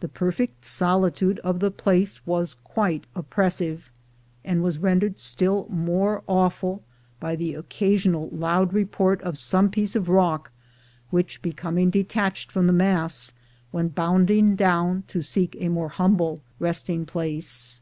The 0.00 0.08
perfect 0.08 0.64
solitude 0.64 1.38
of 1.44 1.60
the 1.60 1.70
place 1.70 2.26
was 2.26 2.54
quite 2.64 3.04
oppressive, 3.14 3.88
and 4.44 4.64
was 4.64 4.80
rendered 4.80 5.20
still 5.20 5.68
more 5.70 6.24
awful 6.26 6.82
by 7.20 7.36
the 7.36 7.54
occasional 7.54 8.28
loud 8.32 8.72
report 8.72 9.22
of 9.22 9.38
some 9.38 9.70
piece 9.70 9.94
of 9.94 10.08
rock, 10.08 10.50
which, 11.10 11.40
becoming 11.40 11.88
detached 11.88 12.50
from 12.50 12.66
the 12.66 12.72
mass, 12.72 13.32
went 13.70 13.94
bounding 13.94 14.56
down 14.56 15.04
to 15.06 15.20
seek 15.22 15.56
a 15.60 15.68
more 15.68 15.88
humble 15.90 16.42
resting 16.58 17.06
place. 17.06 17.80